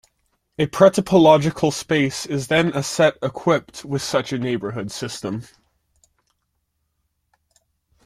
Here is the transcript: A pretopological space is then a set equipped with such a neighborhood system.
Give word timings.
A 0.57 0.65
pretopological 0.65 1.71
space 1.71 2.25
is 2.25 2.47
then 2.47 2.73
a 2.75 2.81
set 2.81 3.19
equipped 3.21 3.85
with 3.85 4.01
such 4.01 4.33
a 4.33 4.39
neighborhood 4.39 4.89
system. 4.89 5.43